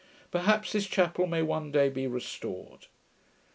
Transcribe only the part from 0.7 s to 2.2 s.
this chapel may one day be